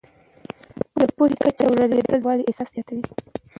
[0.99, 3.03] د پوهې کچه لوړېدل د یووالي احساس زیاتوي.